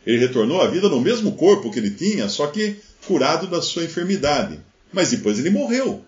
Ele 0.06 0.18
retornou 0.18 0.60
à 0.60 0.66
vida 0.66 0.88
no 0.88 1.00
mesmo 1.00 1.32
corpo 1.32 1.70
que 1.70 1.78
ele 1.78 1.90
tinha, 1.90 2.28
só 2.28 2.46
que 2.46 2.76
curado 3.06 3.46
da 3.46 3.62
sua 3.62 3.84
enfermidade. 3.84 4.58
Mas 4.92 5.10
depois 5.10 5.38
ele 5.38 5.50
morreu. 5.50 6.04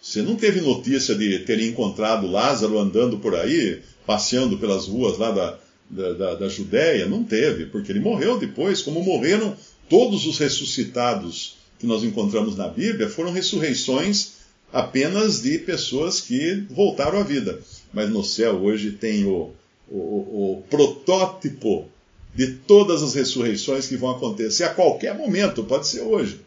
Você 0.00 0.20
não 0.20 0.36
teve 0.36 0.60
notícia 0.60 1.14
de 1.14 1.38
ter 1.40 1.60
encontrado 1.60 2.26
Lázaro 2.26 2.78
andando 2.78 3.18
por 3.18 3.34
aí, 3.34 3.80
passeando 4.06 4.58
pelas 4.58 4.86
ruas 4.86 5.16
lá 5.16 5.30
da, 5.30 5.58
da, 5.88 6.12
da, 6.12 6.34
da 6.34 6.48
Judéia? 6.48 7.06
Não 7.06 7.24
teve, 7.24 7.66
porque 7.66 7.90
ele 7.90 8.00
morreu 8.00 8.38
depois, 8.38 8.82
como 8.82 9.02
morreram 9.02 9.56
todos 9.88 10.26
os 10.26 10.38
ressuscitados 10.38 11.56
que 11.78 11.86
nós 11.86 12.04
encontramos 12.04 12.56
na 12.56 12.68
Bíblia, 12.68 13.08
foram 13.08 13.32
ressurreições 13.32 14.32
apenas 14.72 15.40
de 15.40 15.58
pessoas 15.58 16.20
que 16.20 16.64
voltaram 16.70 17.20
à 17.20 17.22
vida. 17.22 17.60
Mas 17.92 18.10
no 18.10 18.24
céu 18.24 18.56
hoje 18.62 18.90
tem 18.90 19.24
o, 19.24 19.52
o, 19.88 19.96
o, 19.96 20.64
protótipo 20.68 21.88
de 22.34 22.48
todas 22.48 23.02
as 23.02 23.14
ressurreições 23.14 23.86
que 23.86 23.96
vão 23.96 24.10
acontecer 24.10 24.64
a 24.64 24.74
qualquer 24.74 25.16
momento, 25.16 25.62
pode 25.64 25.86
ser 25.86 26.00
hoje, 26.02 26.40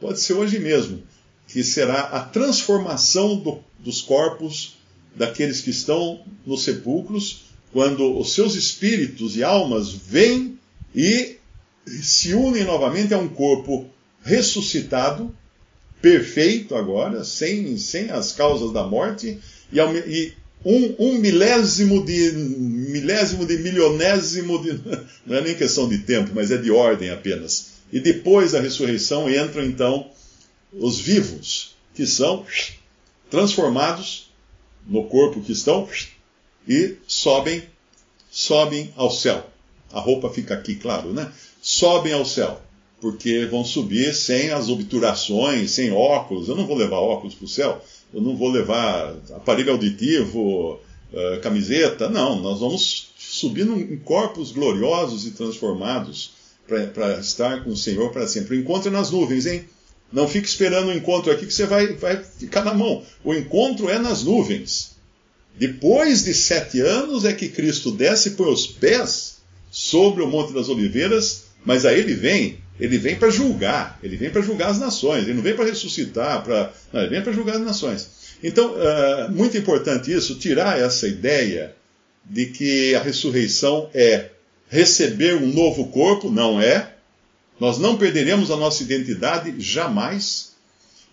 pode 0.00 0.20
ser 0.20 0.34
hoje 0.34 0.58
mesmo, 0.58 1.02
que 1.46 1.62
será 1.62 2.00
a 2.00 2.20
transformação 2.20 3.36
do, 3.36 3.58
dos 3.78 4.02
corpos 4.02 4.76
daqueles 5.14 5.60
que 5.60 5.70
estão 5.70 6.20
nos 6.46 6.62
sepulcros 6.62 7.44
quando 7.72 8.18
os 8.18 8.34
seus 8.34 8.54
espíritos 8.54 9.36
e 9.36 9.44
almas 9.44 9.90
vêm 9.90 10.58
e 10.94 11.36
se 11.86 12.34
unem 12.34 12.64
novamente 12.64 13.14
a 13.14 13.18
um 13.18 13.28
corpo 13.28 13.88
ressuscitado, 14.22 15.34
perfeito 16.00 16.74
agora, 16.74 17.24
sem, 17.24 17.76
sem 17.76 18.10
as 18.10 18.32
causas 18.32 18.72
da 18.72 18.84
morte, 18.84 19.38
e, 19.72 19.78
e 19.80 20.32
um, 20.64 20.94
um, 20.98 21.18
milésimo 21.18 22.04
de 22.04 22.32
milésimo 22.32 23.46
de 23.46 23.58
milionésimo 23.58 24.62
de. 24.62 24.80
Não 25.26 25.36
é 25.36 25.40
nem 25.40 25.54
questão 25.54 25.88
de 25.88 25.98
tempo, 25.98 26.30
mas 26.34 26.50
é 26.50 26.56
de 26.56 26.70
ordem 26.70 27.10
apenas. 27.10 27.70
E 27.92 27.98
depois 27.98 28.52
da 28.52 28.60
ressurreição 28.60 29.28
entram 29.28 29.64
então 29.64 30.10
os 30.72 31.00
vivos, 31.00 31.74
que 31.94 32.06
são 32.06 32.46
transformados 33.30 34.30
no 34.86 35.04
corpo 35.04 35.40
que 35.40 35.52
estão 35.52 35.88
e 36.68 36.96
sobem, 37.06 37.62
sobem 38.30 38.92
ao 38.96 39.10
céu. 39.10 39.48
A 39.92 39.98
roupa 39.98 40.30
fica 40.30 40.54
aqui, 40.54 40.76
claro, 40.76 41.12
né? 41.12 41.32
Sobem 41.60 42.12
ao 42.12 42.24
céu, 42.24 42.62
porque 43.00 43.46
vão 43.46 43.64
subir 43.64 44.14
sem 44.14 44.50
as 44.50 44.68
obturações, 44.68 45.70
sem 45.70 45.90
óculos. 45.90 46.48
Eu 46.48 46.56
não 46.56 46.66
vou 46.66 46.76
levar 46.76 46.98
óculos 46.98 47.34
para 47.34 47.44
o 47.44 47.48
céu, 47.48 47.82
eu 48.12 48.20
não 48.20 48.36
vou 48.36 48.50
levar 48.50 49.14
aparelho 49.34 49.72
auditivo, 49.72 50.80
uh, 51.12 51.40
camiseta. 51.40 52.08
Não, 52.08 52.40
nós 52.40 52.60
vamos 52.60 53.10
subir 53.18 53.66
em 53.66 53.96
corpos 53.98 54.52
gloriosos 54.52 55.26
e 55.26 55.30
transformados 55.30 56.32
para 56.66 57.18
estar 57.18 57.64
com 57.64 57.70
o 57.70 57.76
Senhor 57.76 58.12
para 58.12 58.28
sempre. 58.28 58.56
O 58.56 58.60
encontro 58.60 58.88
é 58.88 58.92
nas 58.92 59.10
nuvens, 59.10 59.46
hein? 59.46 59.64
Não 60.12 60.26
fique 60.26 60.48
esperando 60.48 60.88
o 60.88 60.92
encontro 60.92 61.30
aqui 61.30 61.46
que 61.46 61.54
você 61.54 61.66
vai, 61.66 61.94
vai 61.94 62.22
ficar 62.22 62.64
na 62.64 62.74
mão. 62.74 63.02
O 63.24 63.32
encontro 63.32 63.88
é 63.88 63.98
nas 63.98 64.24
nuvens. 64.24 64.96
Depois 65.56 66.24
de 66.24 66.34
sete 66.34 66.80
anos 66.80 67.24
é 67.24 67.32
que 67.32 67.48
Cristo 67.48 67.90
desce 67.90 68.30
por 68.30 68.48
os 68.48 68.66
pés 68.66 69.38
sobre 69.70 70.22
o 70.22 70.26
Monte 70.26 70.52
das 70.52 70.68
Oliveiras, 70.68 71.44
mas 71.64 71.84
aí 71.84 72.00
ele 72.00 72.14
vem, 72.14 72.58
ele 72.80 72.96
vem 72.96 73.14
para 73.14 73.30
julgar, 73.30 73.98
ele 74.02 74.16
vem 74.16 74.30
para 74.30 74.40
julgar 74.40 74.70
as 74.70 74.78
nações, 74.78 75.24
ele 75.24 75.34
não 75.34 75.42
vem 75.42 75.54
para 75.54 75.66
ressuscitar, 75.66 76.42
pra, 76.42 76.72
não, 76.92 77.02
ele 77.02 77.10
vem 77.10 77.22
para 77.22 77.32
julgar 77.32 77.56
as 77.56 77.62
nações. 77.62 78.08
Então, 78.42 78.72
uh, 78.72 79.30
muito 79.30 79.56
importante 79.58 80.10
isso, 80.10 80.36
tirar 80.36 80.80
essa 80.80 81.06
ideia 81.06 81.74
de 82.24 82.46
que 82.46 82.94
a 82.94 83.02
ressurreição 83.02 83.90
é 83.92 84.30
receber 84.68 85.34
um 85.34 85.46
novo 85.46 85.88
corpo, 85.88 86.30
não 86.30 86.60
é. 86.60 86.94
Nós 87.58 87.78
não 87.78 87.98
perderemos 87.98 88.50
a 88.50 88.56
nossa 88.56 88.82
identidade 88.82 89.54
jamais. 89.58 90.52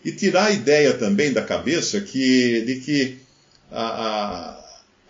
E 0.06 0.12
tirar 0.12 0.46
a 0.46 0.52
ideia 0.52 0.94
também 0.94 1.34
da 1.34 1.42
cabeça 1.42 2.00
que, 2.00 2.62
de 2.62 2.76
que 2.80 3.18
a, 3.70 3.82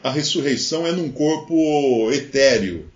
a, 0.01 0.09
a 0.09 0.11
ressurreição 0.11 0.87
é 0.87 0.91
num 0.91 1.11
corpo 1.11 2.09
etéreo, 2.11 2.89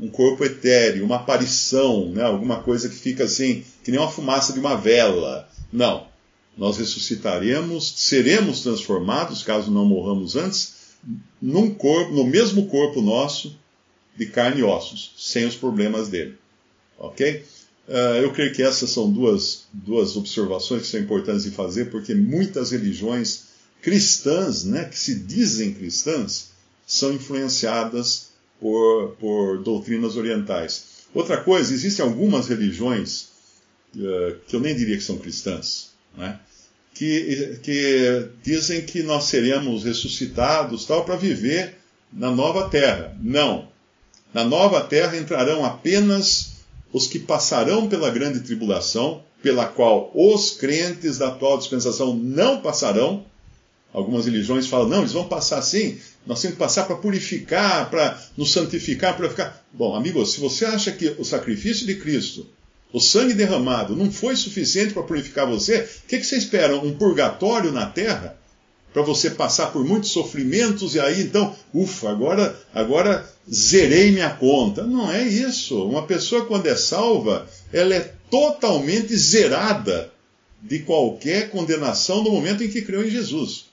um 0.00 0.08
corpo 0.08 0.44
etéreo, 0.44 1.04
uma 1.04 1.16
aparição, 1.16 2.10
né? 2.10 2.22
alguma 2.22 2.62
coisa 2.62 2.88
que 2.88 2.94
fica 2.94 3.24
assim, 3.24 3.62
que 3.84 3.90
nem 3.90 4.00
uma 4.00 4.10
fumaça 4.10 4.52
de 4.52 4.58
uma 4.58 4.74
vela. 4.74 5.48
Não. 5.72 6.08
Nós 6.56 6.78
ressuscitaremos, 6.78 7.94
seremos 7.96 8.62
transformados, 8.62 9.42
caso 9.42 9.70
não 9.70 9.84
morramos 9.84 10.36
antes, 10.36 10.74
num 11.40 11.72
corpo, 11.72 12.12
no 12.12 12.24
mesmo 12.24 12.66
corpo 12.66 13.00
nosso, 13.00 13.58
de 14.16 14.26
carne 14.26 14.60
e 14.60 14.64
ossos, 14.64 15.12
sem 15.16 15.46
os 15.46 15.54
problemas 15.54 16.08
dele. 16.08 16.36
Ok? 16.98 17.44
Uh, 17.88 18.22
eu 18.22 18.32
creio 18.32 18.52
que 18.52 18.62
essas 18.62 18.90
são 18.90 19.10
duas, 19.10 19.64
duas 19.72 20.16
observações 20.16 20.82
que 20.82 20.88
são 20.88 21.00
importantes 21.00 21.44
de 21.44 21.50
fazer, 21.50 21.86
porque 21.90 22.14
muitas 22.14 22.70
religiões 22.70 23.44
cristãs, 23.80 24.64
né, 24.64 24.84
que 24.84 24.98
se 24.98 25.14
dizem 25.14 25.72
cristãs, 25.72 26.50
são 26.86 27.12
influenciadas 27.12 28.29
por, 28.60 29.16
por 29.18 29.62
doutrinas 29.62 30.16
orientais. 30.16 31.06
Outra 31.14 31.38
coisa, 31.38 31.72
existem 31.72 32.04
algumas 32.04 32.46
religiões 32.46 33.28
uh, 33.96 34.36
que 34.46 34.54
eu 34.54 34.60
nem 34.60 34.76
diria 34.76 34.96
que 34.96 35.02
são 35.02 35.18
cristãs, 35.18 35.90
né, 36.16 36.38
que, 36.94 37.58
que 37.62 38.28
dizem 38.42 38.82
que 38.82 39.02
nós 39.02 39.24
seremos 39.24 39.84
ressuscitados 39.84 40.84
tal 40.84 41.04
para 41.04 41.16
viver 41.16 41.78
na 42.12 42.30
nova 42.30 42.68
terra. 42.68 43.16
Não. 43.20 43.68
Na 44.34 44.44
nova 44.44 44.82
terra 44.82 45.16
entrarão 45.16 45.64
apenas 45.64 46.52
os 46.92 47.06
que 47.06 47.18
passarão 47.18 47.88
pela 47.88 48.10
grande 48.10 48.40
tribulação, 48.40 49.22
pela 49.42 49.66
qual 49.66 50.10
os 50.14 50.50
crentes 50.50 51.18
da 51.18 51.28
atual 51.28 51.56
dispensação 51.58 52.14
não 52.14 52.60
passarão, 52.60 53.24
Algumas 53.92 54.24
religiões 54.24 54.68
falam, 54.68 54.88
não, 54.88 54.98
eles 55.00 55.12
vão 55.12 55.24
passar 55.26 55.58
assim, 55.58 55.98
nós 56.26 56.40
temos 56.40 56.54
que 56.54 56.62
passar 56.62 56.84
para 56.84 56.96
purificar, 56.96 57.88
para 57.90 58.20
nos 58.36 58.52
santificar, 58.52 59.16
para 59.16 59.28
ficar. 59.28 59.64
Bom, 59.72 59.94
amigos, 59.94 60.32
se 60.32 60.40
você 60.40 60.64
acha 60.66 60.92
que 60.92 61.14
o 61.18 61.24
sacrifício 61.24 61.86
de 61.86 61.96
Cristo, 61.96 62.46
o 62.92 63.00
sangue 63.00 63.34
derramado, 63.34 63.96
não 63.96 64.10
foi 64.10 64.36
suficiente 64.36 64.92
para 64.92 65.02
purificar 65.02 65.46
você, 65.46 65.78
o 66.04 66.08
que, 66.08 66.18
que 66.18 66.26
você 66.26 66.36
espera? 66.36 66.76
Um 66.76 66.94
purgatório 66.94 67.72
na 67.72 67.86
terra? 67.86 68.36
Para 68.92 69.02
você 69.02 69.30
passar 69.30 69.68
por 69.68 69.84
muitos 69.84 70.10
sofrimentos 70.10 70.96
e 70.96 71.00
aí 71.00 71.22
então, 71.22 71.54
ufa, 71.72 72.10
agora, 72.10 72.58
agora 72.74 73.24
zerei 73.50 74.10
minha 74.10 74.30
conta. 74.30 74.82
Não 74.82 75.10
é 75.10 75.22
isso. 75.22 75.84
Uma 75.84 76.06
pessoa, 76.06 76.44
quando 76.44 76.66
é 76.66 76.74
salva, 76.74 77.46
ela 77.72 77.94
é 77.94 78.12
totalmente 78.28 79.16
zerada 79.16 80.12
de 80.60 80.80
qualquer 80.80 81.50
condenação 81.50 82.22
no 82.24 82.32
momento 82.32 82.64
em 82.64 82.68
que 82.68 82.82
creu 82.82 83.06
em 83.06 83.10
Jesus 83.10 83.69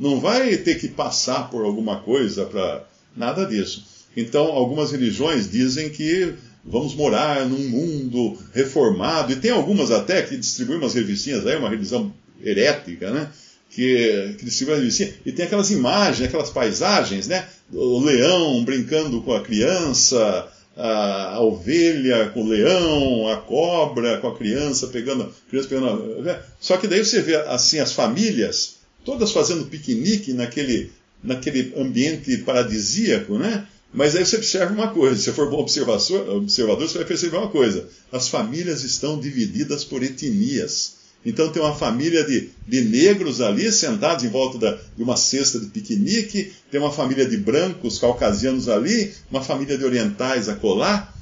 não 0.00 0.18
vai 0.18 0.56
ter 0.56 0.76
que 0.76 0.88
passar 0.88 1.50
por 1.50 1.62
alguma 1.62 2.00
coisa 2.00 2.46
para 2.46 2.84
nada 3.14 3.44
disso. 3.44 3.84
Então, 4.16 4.46
algumas 4.46 4.90
religiões 4.90 5.48
dizem 5.48 5.90
que 5.90 6.34
vamos 6.64 6.94
morar 6.94 7.46
num 7.46 7.68
mundo 7.68 8.36
reformado, 8.52 9.32
e 9.32 9.36
tem 9.36 9.50
algumas 9.50 9.90
até 9.90 10.22
que 10.22 10.36
distribuem 10.36 10.78
umas 10.78 10.94
revistinhas 10.94 11.46
aí, 11.46 11.56
uma 11.56 11.68
religião 11.68 12.12
herética, 12.42 13.10
né? 13.10 13.30
Que, 13.70 14.34
que 14.38 14.44
distribui 14.44 14.74
uma 14.74 14.80
revistinha, 14.80 15.14
e 15.24 15.30
tem 15.30 15.44
aquelas 15.44 15.70
imagens, 15.70 16.26
aquelas 16.26 16.50
paisagens, 16.50 17.28
né? 17.28 17.46
O 17.72 18.00
leão 18.00 18.64
brincando 18.64 19.22
com 19.22 19.32
a 19.32 19.42
criança, 19.42 20.48
a, 20.76 21.34
a 21.34 21.40
ovelha 21.40 22.30
com 22.30 22.42
o 22.42 22.48
leão, 22.48 23.28
a 23.28 23.36
cobra 23.36 24.18
com 24.18 24.28
a 24.28 24.36
criança 24.36 24.88
pegando, 24.88 25.24
a 25.24 25.50
criança 25.50 25.68
pegando. 25.68 26.22
Né? 26.22 26.40
Só 26.58 26.76
que 26.78 26.88
daí 26.88 27.04
você 27.04 27.20
vê 27.20 27.36
assim 27.36 27.78
as 27.78 27.92
famílias 27.92 28.79
todas 29.04 29.32
fazendo 29.32 29.66
piquenique 29.66 30.32
naquele, 30.32 30.90
naquele 31.22 31.72
ambiente 31.76 32.36
paradisíaco, 32.38 33.38
né? 33.38 33.66
Mas 33.92 34.14
aí 34.14 34.24
você 34.24 34.36
observa 34.36 34.72
uma 34.72 34.88
coisa, 34.88 35.20
se 35.20 35.32
for 35.32 35.50
bom 35.50 35.58
observador, 35.58 36.28
observador, 36.36 36.88
você 36.88 36.98
vai 36.98 37.06
perceber 37.06 37.36
uma 37.36 37.48
coisa: 37.48 37.88
as 38.12 38.28
famílias 38.28 38.84
estão 38.84 39.18
divididas 39.18 39.84
por 39.84 40.02
etnias. 40.02 41.00
Então 41.26 41.52
tem 41.52 41.60
uma 41.60 41.74
família 41.74 42.24
de, 42.24 42.50
de 42.66 42.80
negros 42.82 43.40
ali 43.40 43.70
sentados 43.70 44.24
em 44.24 44.28
volta 44.28 44.58
da, 44.58 44.78
de 44.96 45.02
uma 45.02 45.16
cesta 45.16 45.60
de 45.60 45.66
piquenique, 45.66 46.52
tem 46.70 46.80
uma 46.80 46.92
família 46.92 47.26
de 47.28 47.36
brancos 47.36 47.98
caucasianos 47.98 48.68
ali, 48.68 49.12
uma 49.30 49.42
família 49.42 49.76
de 49.76 49.84
orientais 49.84 50.48
a 50.48 50.54
colar. 50.54 51.14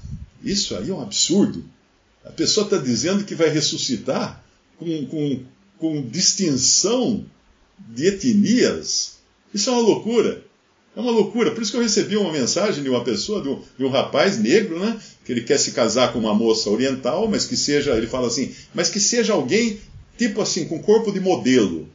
Isso 0.45 0.77
aí 0.77 0.91
é 0.91 0.95
um 0.95 1.03
absurdo. 1.03 1.65
A 2.25 2.31
pessoa 2.31 2.65
está 2.65 2.77
dizendo 2.77 3.25
que 3.25 3.35
vai 3.35 3.49
ressuscitar 3.49 4.45
com, 4.79 5.07
com, 5.07 5.41
com 5.79 6.03
distinção 6.09 7.25
de 7.79 8.07
etnias. 8.07 9.19
Isso 9.53 9.71
é 9.71 9.73
uma 9.73 9.83
loucura. 9.83 10.43
É 10.97 11.01
uma 11.01 11.13
loucura. 11.13 11.53
Por 11.53 11.63
isso 11.63 11.71
que 11.71 11.77
eu 11.77 11.83
recebi 11.83 12.17
uma 12.17 12.33
mensagem 12.33 12.83
de 12.83 12.89
uma 12.89 13.05
pessoa, 13.05 13.41
de 13.41 13.49
um, 13.49 13.63
de 13.79 13.85
um, 13.85 13.89
rapaz 13.89 14.39
negro, 14.39 14.79
né? 14.81 14.99
Que 15.25 15.33
ele 15.33 15.43
quer 15.43 15.59
se 15.59 15.73
casar 15.73 16.13
com 16.13 16.19
uma 16.19 16.35
moça 16.35 16.71
oriental, 16.71 17.29
mas 17.29 17.45
que 17.47 17.57
seja, 17.57 17.97
ele 17.97 18.07
fala 18.07 18.27
assim, 18.27 18.55
mas 18.75 18.89
que 18.89 18.99
seja 18.99 19.33
alguém, 19.33 19.79
tipo 20.17 20.41
assim, 20.41 20.67
com 20.67 20.83
corpo 20.83 21.13
de 21.13 21.21
modelo. 21.21 21.89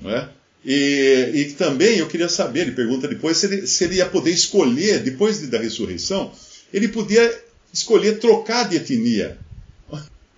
Não 0.00 0.10
é? 0.10 0.28
E, 0.64 1.30
e 1.34 1.44
também 1.52 1.98
eu 1.98 2.08
queria 2.08 2.28
saber, 2.28 2.62
ele 2.62 2.72
pergunta 2.72 3.06
depois, 3.06 3.36
se 3.36 3.46
ele, 3.46 3.66
se 3.66 3.84
ele 3.84 3.96
ia 3.96 4.06
poder 4.06 4.32
escolher, 4.32 5.02
depois 5.02 5.40
de, 5.40 5.46
da 5.46 5.58
ressurreição, 5.58 6.32
ele 6.72 6.88
podia 6.88 7.42
escolher 7.72 8.18
trocar 8.18 8.68
de 8.68 8.76
etnia. 8.76 9.38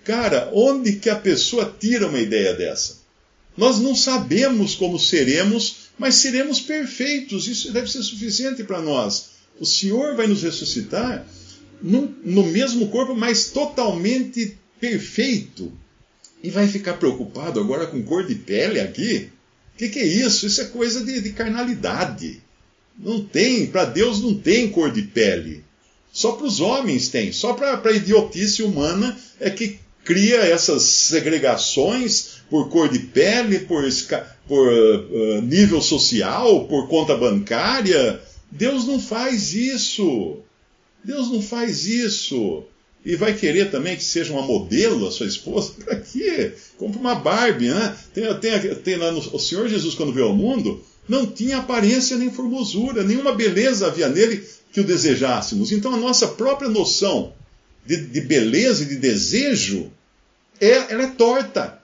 Cara, 0.04 0.50
onde 0.54 0.92
que 0.94 1.10
a 1.10 1.16
pessoa 1.16 1.74
tira 1.78 2.06
uma 2.06 2.18
ideia 2.18 2.54
dessa? 2.54 2.97
Nós 3.58 3.80
não 3.80 3.92
sabemos 3.92 4.76
como 4.76 5.00
seremos, 5.00 5.88
mas 5.98 6.14
seremos 6.14 6.60
perfeitos. 6.60 7.48
Isso 7.48 7.72
deve 7.72 7.90
ser 7.90 8.04
suficiente 8.04 8.62
para 8.62 8.80
nós. 8.80 9.30
O 9.58 9.66
Senhor 9.66 10.14
vai 10.14 10.28
nos 10.28 10.44
ressuscitar 10.44 11.26
no, 11.82 12.14
no 12.24 12.44
mesmo 12.44 12.86
corpo, 12.86 13.16
mas 13.16 13.50
totalmente 13.50 14.56
perfeito. 14.78 15.72
E 16.40 16.50
vai 16.50 16.68
ficar 16.68 16.94
preocupado 16.94 17.58
agora 17.58 17.88
com 17.88 18.00
cor 18.00 18.24
de 18.24 18.36
pele 18.36 18.78
aqui? 18.78 19.28
O 19.74 19.78
que, 19.78 19.88
que, 19.88 19.98
é 19.98 20.06
isso? 20.06 20.46
Isso 20.46 20.60
é 20.60 20.66
coisa 20.66 21.04
de, 21.04 21.20
de 21.20 21.30
carnalidade. 21.30 22.40
Não 22.96 23.24
tem, 23.24 23.66
para 23.66 23.86
Deus 23.86 24.20
não 24.20 24.34
tem 24.34 24.70
cor 24.70 24.92
de 24.92 25.02
pele. 25.02 25.64
Só 26.12 26.30
para 26.30 26.46
os 26.46 26.60
homens 26.60 27.08
tem. 27.08 27.32
Só 27.32 27.54
para 27.54 27.82
a 27.84 27.92
idiotice 27.92 28.62
humana 28.62 29.18
é 29.40 29.50
que 29.50 29.80
cria 30.04 30.42
essas 30.42 30.84
segregações 30.84 32.37
por 32.50 32.68
cor 32.68 32.88
de 32.88 32.98
pele, 32.98 33.60
por, 33.60 33.84
por 34.46 34.68
uh, 34.68 35.42
nível 35.42 35.80
social, 35.80 36.64
por 36.64 36.88
conta 36.88 37.16
bancária. 37.16 38.20
Deus 38.50 38.86
não 38.86 38.98
faz 38.98 39.54
isso. 39.54 40.38
Deus 41.04 41.30
não 41.30 41.42
faz 41.42 41.86
isso. 41.86 42.64
E 43.04 43.16
vai 43.16 43.34
querer 43.34 43.70
também 43.70 43.96
que 43.96 44.04
seja 44.04 44.32
uma 44.32 44.42
modelo 44.42 45.06
a 45.06 45.10
sua 45.10 45.26
esposa? 45.26 45.72
Para 45.84 45.96
quê? 45.96 46.52
Compre 46.76 46.98
uma 46.98 47.14
Barbie, 47.14 47.68
né? 47.68 47.96
Tem, 48.12 48.34
tem, 48.38 48.74
tem 48.76 48.96
lá 48.96 49.12
no, 49.12 49.18
o 49.18 49.38
Senhor 49.38 49.68
Jesus, 49.68 49.94
quando 49.94 50.12
veio 50.12 50.26
ao 50.26 50.34
mundo, 50.34 50.82
não 51.08 51.26
tinha 51.26 51.58
aparência 51.58 52.16
nem 52.16 52.30
formosura, 52.30 53.02
nenhuma 53.02 53.32
beleza 53.32 53.86
havia 53.86 54.08
nele 54.08 54.44
que 54.72 54.80
o 54.80 54.84
desejássemos. 54.84 55.72
Então 55.72 55.94
a 55.94 55.96
nossa 55.96 56.28
própria 56.28 56.68
noção 56.68 57.32
de, 57.86 57.96
de 57.96 58.20
beleza 58.20 58.82
e 58.82 58.86
de 58.86 58.96
desejo, 58.96 59.90
é, 60.60 60.92
ela 60.92 61.04
é 61.04 61.10
torta. 61.10 61.77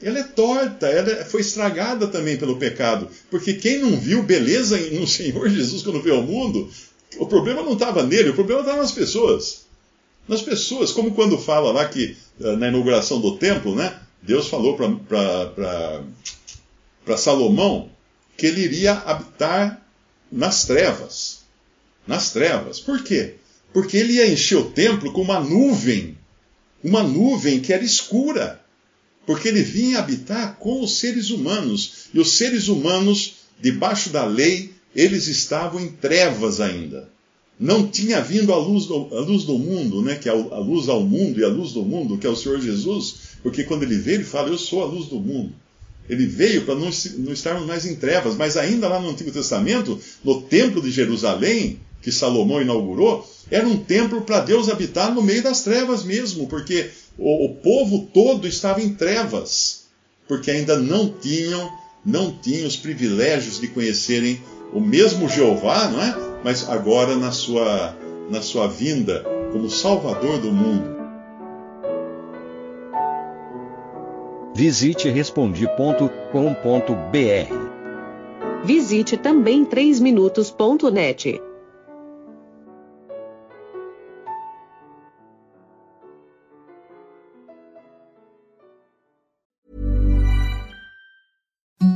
Ela 0.00 0.20
é 0.20 0.22
torta, 0.22 0.86
ela 0.86 1.24
foi 1.24 1.40
estragada 1.40 2.06
também 2.06 2.36
pelo 2.36 2.56
pecado. 2.56 3.08
Porque 3.30 3.54
quem 3.54 3.78
não 3.78 3.98
viu 3.98 4.22
beleza 4.22 4.78
no 4.92 5.06
Senhor 5.06 5.48
Jesus 5.48 5.82
quando 5.82 6.00
veio 6.00 6.16
ao 6.16 6.22
mundo, 6.22 6.70
o 7.18 7.26
problema 7.26 7.62
não 7.62 7.72
estava 7.72 8.04
nele, 8.04 8.30
o 8.30 8.34
problema 8.34 8.60
estava 8.60 8.78
nas 8.78 8.92
pessoas. 8.92 9.66
Nas 10.28 10.42
pessoas, 10.42 10.92
como 10.92 11.14
quando 11.14 11.38
fala 11.38 11.72
lá 11.72 11.88
que 11.88 12.16
eh, 12.40 12.56
na 12.56 12.68
inauguração 12.68 13.20
do 13.20 13.36
templo, 13.36 13.74
né? 13.74 13.98
Deus 14.22 14.48
falou 14.48 14.76
para 14.76 16.04
Salomão 17.16 17.90
que 18.36 18.46
ele 18.46 18.62
iria 18.62 18.92
habitar 18.92 19.82
nas 20.30 20.64
trevas. 20.64 21.40
Nas 22.06 22.30
trevas. 22.30 22.78
Por 22.78 23.02
quê? 23.02 23.34
Porque 23.72 23.96
ele 23.96 24.14
ia 24.14 24.30
encher 24.30 24.56
o 24.56 24.70
templo 24.70 25.12
com 25.12 25.22
uma 25.22 25.40
nuvem, 25.40 26.16
uma 26.82 27.02
nuvem 27.02 27.60
que 27.60 27.72
era 27.72 27.84
escura, 27.84 28.60
porque 29.28 29.48
ele 29.48 29.62
vinha 29.62 29.98
habitar 29.98 30.56
com 30.58 30.82
os 30.82 31.00
seres 31.00 31.28
humanos, 31.28 32.06
e 32.14 32.18
os 32.18 32.32
seres 32.32 32.68
humanos, 32.68 33.34
debaixo 33.60 34.08
da 34.08 34.24
lei, 34.24 34.72
eles 34.96 35.26
estavam 35.26 35.82
em 35.82 35.88
trevas 35.88 36.62
ainda. 36.62 37.10
Não 37.60 37.86
tinha 37.86 38.22
vindo 38.22 38.54
a 38.54 38.56
luz 38.56 38.86
do, 38.86 39.14
a 39.14 39.20
luz 39.20 39.44
do 39.44 39.58
mundo, 39.58 40.00
né, 40.00 40.14
que 40.14 40.30
é 40.30 40.32
a 40.32 40.58
luz 40.58 40.88
ao 40.88 41.02
mundo 41.02 41.38
e 41.38 41.44
a 41.44 41.48
luz 41.48 41.72
do 41.72 41.82
mundo, 41.82 42.16
que 42.16 42.26
é 42.26 42.30
o 42.30 42.34
Senhor 42.34 42.58
Jesus, 42.58 43.16
porque 43.42 43.64
quando 43.64 43.82
ele 43.82 43.98
veio, 43.98 44.16
ele 44.16 44.24
fala: 44.24 44.48
Eu 44.48 44.56
sou 44.56 44.82
a 44.82 44.86
luz 44.86 45.08
do 45.08 45.20
mundo. 45.20 45.52
Ele 46.08 46.24
veio 46.24 46.64
para 46.64 46.74
não, 46.74 46.88
não 47.18 47.32
estarmos 47.34 47.66
mais 47.66 47.84
em 47.84 47.96
trevas, 47.96 48.34
mas 48.34 48.56
ainda 48.56 48.88
lá 48.88 48.98
no 48.98 49.10
Antigo 49.10 49.30
Testamento, 49.30 50.00
no 50.24 50.40
Templo 50.40 50.80
de 50.80 50.90
Jerusalém, 50.90 51.78
que 52.00 52.10
Salomão 52.10 52.62
inaugurou, 52.62 53.30
era 53.50 53.66
um 53.66 53.76
templo 53.76 54.22
para 54.22 54.40
Deus 54.40 54.68
habitar 54.68 55.14
no 55.14 55.22
meio 55.22 55.42
das 55.42 55.62
trevas 55.62 56.04
mesmo, 56.04 56.46
porque 56.46 56.90
o, 57.18 57.46
o, 57.46 57.54
povo 57.56 58.08
todo 58.12 58.46
estava 58.46 58.82
em 58.82 58.94
trevas, 58.94 59.86
porque 60.26 60.50
ainda 60.50 60.78
não 60.78 61.08
tinham, 61.08 61.70
não 62.04 62.32
tinham 62.32 62.66
os 62.66 62.76
privilégios 62.76 63.60
de 63.60 63.68
conhecerem 63.68 64.40
o 64.72 64.80
mesmo 64.80 65.28
Jeová, 65.28 65.88
não 65.88 66.02
é? 66.02 66.14
Mas 66.44 66.68
agora 66.68 67.16
na 67.16 67.32
sua, 67.32 67.96
na 68.30 68.42
sua 68.42 68.66
vinda 68.66 69.24
como 69.52 69.70
Salvador 69.70 70.38
do 70.38 70.52
mundo. 70.52 70.98
Visite 74.54 75.08
respondi.com.br. 75.08 76.08
Visite 78.64 79.16
também 79.16 79.64
3minutos.net. 79.64 81.47